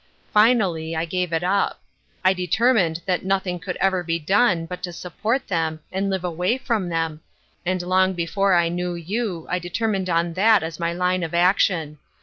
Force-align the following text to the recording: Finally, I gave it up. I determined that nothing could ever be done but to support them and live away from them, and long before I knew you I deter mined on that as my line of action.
Finally, 0.33 0.95
I 0.95 1.05
gave 1.05 1.31
it 1.31 1.43
up. 1.43 1.79
I 2.25 2.33
determined 2.33 3.03
that 3.05 3.23
nothing 3.23 3.59
could 3.59 3.77
ever 3.77 4.01
be 4.01 4.17
done 4.17 4.65
but 4.65 4.81
to 4.81 4.91
support 4.91 5.47
them 5.47 5.81
and 5.91 6.09
live 6.09 6.23
away 6.23 6.57
from 6.57 6.89
them, 6.89 7.21
and 7.67 7.79
long 7.83 8.13
before 8.13 8.55
I 8.55 8.67
knew 8.67 8.95
you 8.95 9.45
I 9.47 9.59
deter 9.59 9.87
mined 9.87 10.09
on 10.09 10.33
that 10.33 10.63
as 10.63 10.79
my 10.79 10.91
line 10.91 11.21
of 11.21 11.35
action. 11.35 11.99